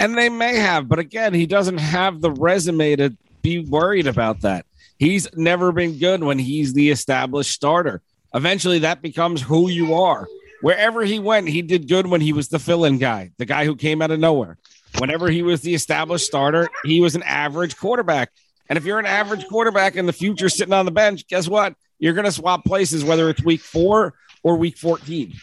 And 0.00 0.16
they 0.16 0.28
may 0.28 0.56
have, 0.56 0.88
but 0.88 0.98
again, 0.98 1.34
he 1.34 1.46
doesn't 1.46 1.78
have 1.78 2.20
the 2.20 2.30
resume 2.30 2.96
to 2.96 3.16
be 3.42 3.60
worried 3.60 4.06
about 4.06 4.40
that. 4.42 4.66
He's 4.98 5.28
never 5.36 5.72
been 5.72 5.98
good 5.98 6.22
when 6.22 6.38
he's 6.38 6.72
the 6.72 6.90
established 6.90 7.52
starter. 7.52 8.00
Eventually, 8.34 8.78
that 8.80 9.02
becomes 9.02 9.42
who 9.42 9.68
you 9.68 9.94
are. 9.94 10.26
Wherever 10.62 11.02
he 11.02 11.18
went, 11.18 11.48
he 11.48 11.62
did 11.62 11.88
good 11.88 12.06
when 12.06 12.20
he 12.20 12.32
was 12.32 12.48
the 12.48 12.58
fill 12.58 12.86
in 12.86 12.98
guy, 12.98 13.30
the 13.36 13.44
guy 13.44 13.66
who 13.66 13.76
came 13.76 14.00
out 14.00 14.10
of 14.10 14.18
nowhere. 14.18 14.56
Whenever 14.98 15.28
he 15.28 15.42
was 15.42 15.60
the 15.60 15.74
established 15.74 16.26
starter, 16.26 16.68
he 16.84 17.00
was 17.00 17.14
an 17.14 17.22
average 17.22 17.76
quarterback. 17.76 18.30
And 18.68 18.76
if 18.76 18.84
you're 18.84 18.98
an 18.98 19.06
average 19.06 19.46
quarterback 19.46 19.96
in 19.96 20.06
the 20.06 20.12
future 20.12 20.48
sitting 20.48 20.72
on 20.72 20.86
the 20.86 20.90
bench, 20.90 21.26
guess 21.28 21.46
what? 21.46 21.74
You're 21.98 22.14
going 22.14 22.24
to 22.24 22.32
swap 22.32 22.64
places, 22.64 23.04
whether 23.04 23.28
it's 23.28 23.42
week 23.44 23.60
four 23.60 24.14
or 24.42 24.56
week 24.56 24.76
14. 24.78 25.34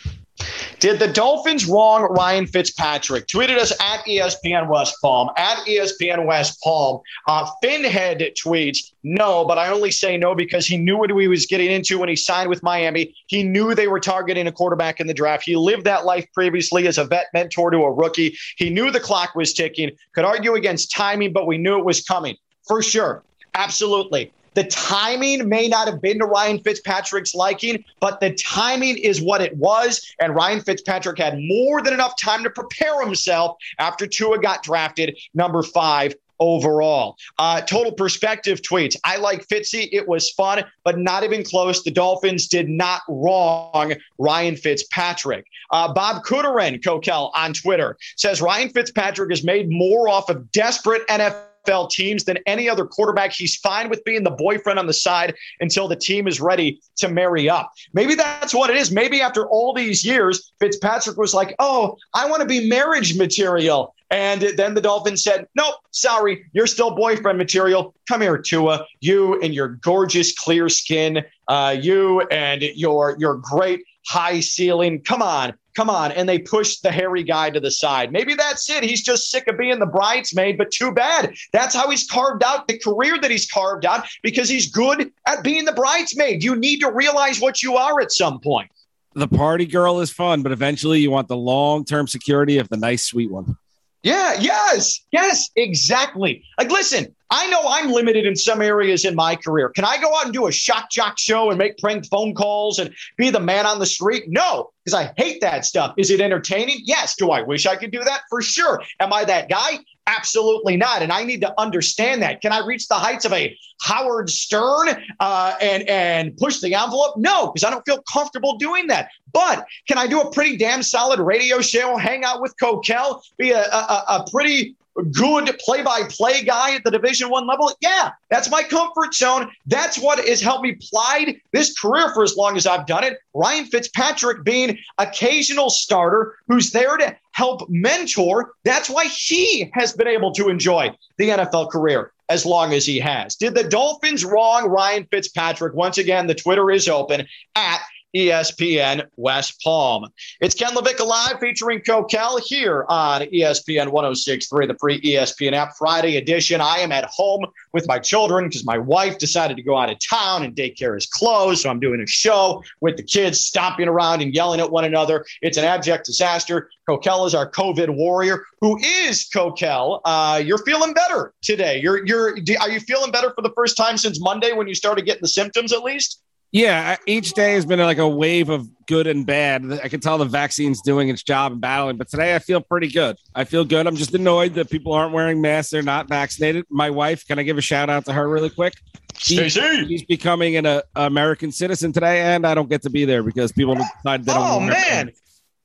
Did 0.83 0.99
the 0.99 1.07
Dolphins 1.07 1.65
wrong 1.65 2.01
Ryan 2.11 2.45
Fitzpatrick? 2.45 3.27
Tweeted 3.27 3.57
us 3.57 3.71
at 3.79 4.03
ESPN 4.05 4.67
West 4.67 4.95
Palm, 5.01 5.29
at 5.37 5.65
ESPN 5.65 6.25
West 6.25 6.59
Palm. 6.61 6.99
Uh, 7.25 7.49
Finhead 7.63 8.33
tweets, 8.33 8.91
no, 9.01 9.45
but 9.45 9.57
I 9.57 9.69
only 9.69 9.91
say 9.91 10.17
no 10.17 10.35
because 10.35 10.67
he 10.67 10.75
knew 10.75 10.97
what 10.97 11.09
he 11.09 11.29
was 11.29 11.45
getting 11.45 11.71
into 11.71 11.99
when 11.99 12.09
he 12.09 12.17
signed 12.17 12.49
with 12.49 12.61
Miami. 12.63 13.15
He 13.27 13.43
knew 13.43 13.73
they 13.73 13.87
were 13.87 14.01
targeting 14.01 14.45
a 14.45 14.51
quarterback 14.51 14.99
in 14.99 15.07
the 15.07 15.13
draft. 15.13 15.43
He 15.45 15.55
lived 15.55 15.85
that 15.85 16.03
life 16.03 16.27
previously 16.33 16.85
as 16.85 16.97
a 16.97 17.05
vet 17.05 17.27
mentor 17.33 17.71
to 17.71 17.77
a 17.77 17.89
rookie. 17.89 18.35
He 18.57 18.69
knew 18.69 18.91
the 18.91 18.99
clock 18.99 19.35
was 19.35 19.53
ticking, 19.53 19.91
could 20.13 20.25
argue 20.25 20.55
against 20.55 20.91
timing, 20.91 21.31
but 21.31 21.47
we 21.47 21.57
knew 21.57 21.79
it 21.79 21.85
was 21.85 22.01
coming 22.01 22.35
for 22.67 22.83
sure. 22.83 23.23
Absolutely. 23.55 24.33
The 24.53 24.65
timing 24.65 25.49
may 25.49 25.67
not 25.67 25.87
have 25.87 26.01
been 26.01 26.19
to 26.19 26.25
Ryan 26.25 26.59
Fitzpatrick's 26.59 27.35
liking, 27.35 27.83
but 27.99 28.19
the 28.19 28.33
timing 28.33 28.97
is 28.97 29.21
what 29.21 29.41
it 29.41 29.55
was. 29.57 30.13
And 30.19 30.35
Ryan 30.35 30.61
Fitzpatrick 30.61 31.17
had 31.17 31.39
more 31.39 31.81
than 31.81 31.93
enough 31.93 32.19
time 32.21 32.43
to 32.43 32.49
prepare 32.49 33.01
himself 33.01 33.57
after 33.79 34.07
Tua 34.07 34.39
got 34.39 34.63
drafted 34.63 35.17
number 35.33 35.63
five 35.63 36.15
overall. 36.39 37.17
Uh, 37.37 37.61
total 37.61 37.91
perspective 37.91 38.61
tweets. 38.61 38.95
I 39.03 39.17
like 39.17 39.47
Fitzy. 39.47 39.87
It 39.91 40.07
was 40.07 40.29
fun, 40.31 40.63
but 40.83 40.97
not 40.97 41.23
even 41.23 41.43
close. 41.43 41.83
The 41.83 41.91
Dolphins 41.91 42.47
did 42.47 42.67
not 42.67 43.01
wrong 43.07 43.93
Ryan 44.17 44.55
Fitzpatrick. 44.57 45.45
Uh, 45.71 45.93
Bob 45.93 46.23
Kuderin, 46.23 46.83
Coquel 46.83 47.31
on 47.33 47.53
Twitter, 47.53 47.97
says 48.17 48.41
Ryan 48.41 48.69
Fitzpatrick 48.69 49.29
has 49.29 49.43
made 49.43 49.69
more 49.69 50.09
off 50.09 50.29
of 50.29 50.51
desperate 50.51 51.07
NFL 51.07 51.45
NFL 51.65 51.89
teams 51.89 52.23
than 52.23 52.37
any 52.45 52.69
other 52.69 52.85
quarterback. 52.85 53.33
He's 53.33 53.55
fine 53.55 53.89
with 53.89 54.03
being 54.03 54.23
the 54.23 54.31
boyfriend 54.31 54.79
on 54.79 54.87
the 54.87 54.93
side 54.93 55.35
until 55.59 55.87
the 55.87 55.95
team 55.95 56.27
is 56.27 56.41
ready 56.41 56.81
to 56.97 57.09
marry 57.09 57.49
up. 57.49 57.71
Maybe 57.93 58.15
that's 58.15 58.53
what 58.53 58.69
it 58.69 58.77
is. 58.77 58.91
Maybe 58.91 59.21
after 59.21 59.47
all 59.47 59.73
these 59.73 60.05
years, 60.05 60.51
Fitzpatrick 60.59 61.17
was 61.17 61.33
like, 61.33 61.55
oh, 61.59 61.97
I 62.13 62.29
want 62.29 62.41
to 62.41 62.47
be 62.47 62.67
marriage 62.67 63.17
material. 63.17 63.95
And 64.11 64.41
then 64.57 64.75
the 64.75 64.81
Dolphins 64.81 65.23
said, 65.23 65.47
nope, 65.55 65.75
sorry, 65.89 66.45
you're 66.53 66.67
still 66.67 66.95
boyfriend 66.95 67.37
material. 67.37 67.95
Come 68.07 68.21
here, 68.21 68.37
Tua. 68.37 68.85
You 68.99 69.41
and 69.41 69.55
your 69.55 69.69
gorgeous 69.69 70.37
clear 70.37 70.69
skin, 70.69 71.23
uh, 71.47 71.75
you 71.79 72.21
and 72.29 72.61
your 72.61 73.15
your 73.17 73.35
great 73.37 73.83
high 74.05 74.39
ceiling. 74.39 75.01
Come 75.01 75.21
on, 75.21 75.53
come 75.75 75.89
on. 75.89 76.11
And 76.11 76.27
they 76.27 76.39
push 76.39 76.77
the 76.77 76.91
hairy 76.91 77.23
guy 77.23 77.49
to 77.49 77.59
the 77.59 77.71
side. 77.71 78.11
Maybe 78.11 78.33
that's 78.33 78.69
it. 78.69 78.83
He's 78.83 79.01
just 79.01 79.29
sick 79.29 79.47
of 79.47 79.57
being 79.57 79.79
the 79.79 79.85
bridesmaid, 79.85 80.57
but 80.57 80.71
too 80.71 80.91
bad. 80.91 81.35
That's 81.51 81.75
how 81.75 81.89
he's 81.89 82.07
carved 82.07 82.43
out 82.43 82.67
the 82.67 82.77
career 82.77 83.19
that 83.19 83.31
he's 83.31 83.49
carved 83.49 83.85
out 83.85 84.05
because 84.21 84.49
he's 84.49 84.71
good 84.71 85.11
at 85.27 85.43
being 85.43 85.65
the 85.65 85.73
bridesmaid. 85.73 86.43
You 86.43 86.55
need 86.55 86.79
to 86.79 86.91
realize 86.91 87.39
what 87.39 87.63
you 87.63 87.75
are 87.75 88.01
at 88.01 88.11
some 88.11 88.39
point. 88.39 88.69
The 89.15 89.27
party 89.27 89.65
girl 89.65 89.99
is 89.99 90.09
fun, 90.09 90.41
but 90.41 90.51
eventually 90.51 90.99
you 90.99 91.11
want 91.11 91.27
the 91.27 91.37
long 91.37 91.85
term 91.85 92.07
security 92.07 92.57
of 92.57 92.69
the 92.69 92.77
nice, 92.77 93.03
sweet 93.03 93.31
one. 93.31 93.57
Yeah, 94.01 94.33
yes, 94.37 94.99
yes, 95.11 95.49
exactly. 95.55 96.43
Like, 96.57 96.69
listen, 96.69 97.15
I 97.33 97.47
know 97.47 97.63
I'm 97.67 97.91
limited 97.91 98.27
in 98.27 98.35
some 98.35 98.61
areas 98.61 99.05
in 99.05 99.15
my 99.15 99.35
career. 99.35 99.69
Can 99.69 99.85
I 99.85 99.99
go 99.99 100.15
out 100.15 100.25
and 100.25 100.33
do 100.33 100.45
a 100.45 100.51
shock 100.51 100.91
jock 100.91 101.17
show 101.17 101.49
and 101.49 101.57
make 101.57 101.79
prank 101.79 102.05
phone 102.05 102.35
calls 102.35 102.77
and 102.77 102.93
be 103.17 103.31
the 103.31 103.39
man 103.39 103.65
on 103.65 103.79
the 103.79 103.87
street? 103.87 104.25
No, 104.27 104.69
because 104.85 104.93
I 104.93 105.11
hate 105.17 105.41
that 105.41 105.65
stuff. 105.65 105.95
Is 105.97 106.11
it 106.11 106.21
entertaining? 106.21 106.81
Yes. 106.83 107.15
Do 107.15 107.31
I 107.31 107.41
wish 107.41 107.65
I 107.65 107.75
could 107.75 107.89
do 107.89 108.03
that? 108.03 108.21
For 108.29 108.43
sure. 108.43 108.83
Am 108.99 109.11
I 109.11 109.25
that 109.25 109.49
guy? 109.49 109.79
Absolutely 110.05 110.77
not. 110.77 111.01
And 111.01 111.11
I 111.11 111.23
need 111.23 111.41
to 111.41 111.59
understand 111.59 112.21
that. 112.21 112.39
Can 112.41 112.51
I 112.51 112.63
reach 112.63 112.87
the 112.87 112.95
heights 112.95 113.25
of 113.25 113.33
a 113.33 113.57
Howard 113.81 114.29
Stern 114.29 114.89
uh, 115.19 115.55
and 115.59 115.89
and 115.89 116.37
push 116.37 116.59
the 116.59 116.75
envelope? 116.75 117.15
No, 117.17 117.47
because 117.47 117.63
I 117.63 117.71
don't 117.71 117.83
feel 117.83 118.03
comfortable 118.03 118.57
doing 118.57 118.85
that. 118.87 119.09
But 119.31 119.65
can 119.87 119.97
I 119.97 120.05
do 120.05 120.21
a 120.21 120.31
pretty 120.31 120.55
damn 120.55 120.83
solid 120.83 121.19
radio 121.19 121.61
show, 121.61 121.97
hang 121.97 122.23
out 122.23 122.41
with 122.43 122.53
Coquel, 122.61 123.23
be 123.39 123.49
a, 123.51 123.63
a, 123.63 124.03
a 124.07 124.25
pretty 124.29 124.75
good 125.11 125.57
play-by-play 125.59 126.43
guy 126.43 126.75
at 126.75 126.83
the 126.83 126.91
division 126.91 127.29
one 127.29 127.47
level 127.47 127.71
yeah 127.81 128.11
that's 128.29 128.49
my 128.49 128.63
comfort 128.63 129.13
zone. 129.13 129.51
That's 129.67 129.99
what 129.99 130.25
has 130.27 130.41
helped 130.41 130.63
me 130.63 130.75
plied 130.89 131.35
this 131.51 131.77
career 131.77 132.11
for 132.13 132.23
as 132.23 132.35
long 132.35 132.57
as 132.57 132.65
i've 132.65 132.85
done 132.85 133.03
it. 133.03 133.19
Ryan 133.33 133.65
fitzpatrick 133.65 134.43
being 134.43 134.77
occasional 134.97 135.69
starter 135.69 136.35
who's 136.47 136.71
there 136.71 136.97
to 136.97 137.15
help 137.31 137.67
mentor 137.69 138.53
that's 138.63 138.89
why 138.89 139.05
he 139.05 139.71
has 139.73 139.93
been 139.93 140.07
able 140.07 140.31
to 140.33 140.49
enjoy 140.49 140.91
the 141.17 141.29
nfl 141.29 141.69
career 141.69 142.11
as 142.29 142.45
long 142.45 142.73
as 142.73 142.85
he 142.85 142.99
has. 142.99 143.35
Did 143.35 143.53
the 143.53 143.65
dolphins 143.65 144.23
wrong? 144.23 144.67
Ryan 144.67 145.05
fitzpatrick 145.11 145.73
once 145.73 145.97
again 145.97 146.27
the 146.27 146.35
twitter 146.35 146.71
is 146.71 146.87
open 146.87 147.27
at 147.55 147.81
ESPN 148.15 149.05
West 149.17 149.61
Palm. 149.63 150.07
It's 150.39 150.55
Ken 150.55 150.73
LaVicka 150.73 151.05
Live 151.05 151.39
featuring 151.39 151.81
Coquel 151.81 152.39
here 152.45 152.85
on 152.87 153.21
ESPN 153.21 153.91
1063, 153.91 154.67
the 154.67 154.75
free 154.79 155.01
ESPN 155.01 155.53
app 155.53 155.75
Friday 155.77 156.17
edition. 156.17 156.61
I 156.61 156.77
am 156.77 156.91
at 156.91 157.05
home 157.05 157.45
with 157.73 157.87
my 157.87 157.99
children 157.99 158.45
because 158.45 158.65
my 158.65 158.77
wife 158.77 159.17
decided 159.17 159.57
to 159.57 159.63
go 159.63 159.77
out 159.77 159.91
of 159.91 159.97
town 159.99 160.43
and 160.43 160.55
daycare 160.55 160.97
is 160.97 161.05
closed. 161.05 161.61
So 161.61 161.69
I'm 161.69 161.79
doing 161.79 162.01
a 162.01 162.07
show 162.07 162.63
with 162.81 162.97
the 162.97 163.03
kids 163.03 163.39
stomping 163.39 163.87
around 163.87 164.21
and 164.21 164.33
yelling 164.33 164.59
at 164.59 164.71
one 164.71 164.85
another. 164.85 165.25
It's 165.41 165.57
an 165.57 165.65
abject 165.65 166.05
disaster. 166.05 166.69
Coquel 166.87 167.25
is 167.25 167.33
our 167.33 167.49
COVID 167.49 167.89
warrior. 167.95 168.43
Who 168.61 168.77
is 168.79 169.27
Coquel? 169.33 170.01
Uh, 170.05 170.41
you're 170.43 170.59
feeling 170.59 170.93
better 170.93 171.33
today. 171.41 171.79
You're 171.81 172.05
you're 172.05 172.37
are 172.59 172.69
you 172.69 172.79
feeling 172.79 173.11
better 173.11 173.31
for 173.33 173.41
the 173.41 173.51
first 173.55 173.77
time 173.77 173.97
since 173.97 174.21
Monday 174.21 174.53
when 174.53 174.67
you 174.67 174.75
started 174.75 175.05
getting 175.05 175.21
the 175.21 175.27
symptoms 175.27 175.73
at 175.73 175.83
least? 175.83 176.22
Yeah, 176.53 176.97
each 177.07 177.33
day 177.33 177.53
has 177.53 177.65
been 177.65 177.79
like 177.79 177.97
a 177.97 178.07
wave 178.07 178.49
of 178.49 178.69
good 178.85 179.07
and 179.07 179.25
bad. 179.25 179.79
I 179.83 179.87
can 179.87 179.99
tell 179.99 180.19
the 180.19 180.25
vaccine's 180.25 180.81
doing 180.83 181.09
its 181.09 181.23
job 181.23 181.51
and 181.51 181.59
battling, 181.59 181.97
but 181.97 182.09
today 182.09 182.35
I 182.35 182.39
feel 182.39 182.61
pretty 182.61 182.89
good. 182.89 183.17
I 183.33 183.43
feel 183.43 183.65
good. 183.65 183.87
I'm 183.87 183.95
just 183.95 184.13
annoyed 184.13 184.53
that 184.53 184.69
people 184.69 184.93
aren't 184.93 185.13
wearing 185.13 185.41
masks. 185.41 185.71
They're 185.71 185.81
not 185.81 186.07
vaccinated. 186.07 186.65
My 186.69 186.91
wife, 186.91 187.25
can 187.25 187.39
I 187.39 187.43
give 187.43 187.57
a 187.57 187.61
shout 187.61 187.89
out 187.89 188.05
to 188.05 188.13
her 188.13 188.29
really 188.29 188.51
quick? 188.51 188.75
She, 189.17 189.49
she's 189.49 190.03
becoming 190.03 190.55
an 190.55 190.67
uh, 190.67 190.83
American 190.95 191.51
citizen 191.51 191.91
today, 191.91 192.21
and 192.21 192.45
I 192.45 192.53
don't 192.53 192.69
get 192.69 192.83
to 192.83 192.91
be 192.91 193.03
there 193.03 193.23
because 193.23 193.51
people 193.51 193.73
decided 193.73 194.27
they 194.27 194.33
don't. 194.33 194.43
Oh 194.43 194.59
man. 194.59 195.11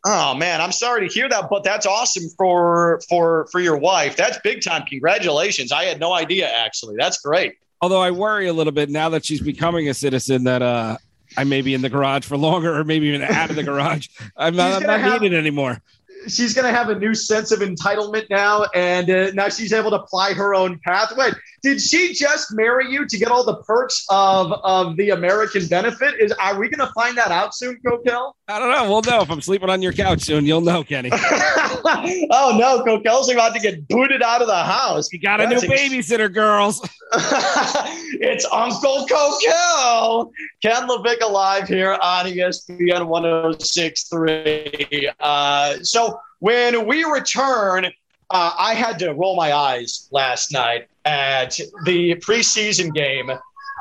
Oh 0.06 0.34
man, 0.34 0.62
I'm 0.62 0.72
sorry 0.72 1.06
to 1.06 1.12
hear 1.12 1.28
that, 1.28 1.50
but 1.50 1.64
that's 1.64 1.84
awesome 1.84 2.30
for 2.38 2.98
for 3.10 3.46
for 3.52 3.60
your 3.60 3.76
wife. 3.76 4.16
That's 4.16 4.38
big 4.38 4.62
time. 4.62 4.84
Congratulations. 4.86 5.70
I 5.70 5.84
had 5.84 6.00
no 6.00 6.14
idea 6.14 6.48
actually. 6.48 6.96
That's 6.98 7.18
great. 7.20 7.56
Although 7.80 8.00
I 8.00 8.10
worry 8.10 8.48
a 8.48 8.52
little 8.52 8.72
bit 8.72 8.90
now 8.90 9.08
that 9.10 9.24
she's 9.24 9.40
becoming 9.40 9.88
a 9.88 9.94
citizen 9.94 10.44
that 10.44 10.62
uh, 10.62 10.98
I 11.36 11.44
may 11.44 11.62
be 11.62 11.74
in 11.74 11.82
the 11.82 11.88
garage 11.88 12.24
for 12.24 12.36
longer 12.36 12.76
or 12.76 12.84
maybe 12.84 13.06
even 13.06 13.22
out 13.22 13.50
of 13.50 13.56
the 13.56 13.62
garage. 13.62 14.08
I'm 14.36 14.56
not, 14.56 14.72
I'm 14.72 14.82
not 14.82 15.00
have, 15.00 15.22
needed 15.22 15.38
anymore. 15.38 15.80
She's 16.26 16.54
going 16.54 16.64
to 16.64 16.76
have 16.76 16.88
a 16.88 16.98
new 16.98 17.14
sense 17.14 17.52
of 17.52 17.60
entitlement 17.60 18.28
now. 18.30 18.66
And 18.74 19.08
uh, 19.08 19.30
now 19.32 19.48
she's 19.48 19.72
able 19.72 19.90
to 19.90 20.00
ply 20.00 20.32
her 20.32 20.54
own 20.54 20.80
pathway. 20.84 21.30
Did 21.62 21.80
she 21.80 22.12
just 22.14 22.54
marry 22.54 22.90
you 22.90 23.06
to 23.06 23.18
get 23.18 23.28
all 23.28 23.44
the 23.44 23.56
perks 23.62 24.04
of, 24.10 24.52
of 24.64 24.96
the 24.96 25.10
American 25.10 25.66
benefit? 25.66 26.14
Is 26.20 26.32
are 26.32 26.58
we 26.58 26.68
going 26.68 26.84
to 26.86 26.92
find 26.94 27.16
that 27.16 27.30
out 27.30 27.54
soon, 27.54 27.78
Coquel? 27.84 28.32
I 28.48 28.58
don't 28.58 28.70
know. 28.70 28.90
We'll 28.90 29.02
know 29.02 29.20
if 29.20 29.30
I'm 29.30 29.40
sleeping 29.40 29.70
on 29.70 29.82
your 29.82 29.92
couch 29.92 30.22
soon. 30.22 30.46
You'll 30.46 30.60
know, 30.60 30.82
Kenny. 30.84 31.10
oh 31.12 32.56
no, 32.58 32.82
Coquel's 32.84 33.30
about 33.30 33.54
to 33.54 33.60
get 33.60 33.86
booted 33.88 34.22
out 34.22 34.40
of 34.40 34.48
the 34.48 34.56
house. 34.56 35.12
You 35.12 35.20
got 35.20 35.40
a 35.40 35.46
new 35.46 35.56
ex- 35.56 35.66
babysitter, 35.66 36.32
girls. 36.32 36.80
it's 37.12 38.46
Uncle 38.52 39.06
Coquel. 39.06 40.30
Ken 40.62 40.88
LaVicka 40.88 41.30
live 41.30 41.68
here 41.68 41.98
on 42.00 42.26
ESPN 42.26 43.08
106.3. 43.08 45.12
Uh, 45.18 45.82
so 45.82 46.20
when 46.40 46.86
we 46.86 47.04
return, 47.04 47.86
uh, 48.30 48.52
I 48.58 48.74
had 48.74 48.98
to 49.00 49.12
roll 49.12 49.36
my 49.36 49.52
eyes 49.52 50.08
last 50.10 50.52
night 50.52 50.88
at 51.04 51.58
the 51.84 52.14
preseason 52.16 52.92
game 52.94 53.30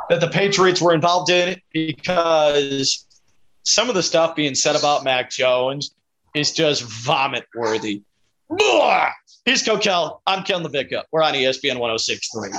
that 0.10 0.22
the 0.22 0.28
Patriots 0.28 0.82
were 0.82 0.94
involved 0.94 1.30
in 1.30 1.60
because 1.74 3.06
some 3.64 3.90
of 3.90 3.96
the 3.96 4.04
stuff 4.04 4.36
being 4.36 4.56
said 4.56 4.76
about 4.76 5.04
Mac 5.04 5.30
Jones 5.30 5.92
is 6.34 6.54
just 6.54 6.84
vomit 6.84 7.46
worthy. 7.54 8.04
He's 9.44 9.64
Coquel. 9.64 10.22
I'm 10.26 10.44
Ken 10.44 10.64
LaVicka. 10.64 11.04
We're 11.12 11.24
on 11.24 11.34
ESPN 11.34 11.80
1063. 11.80 12.52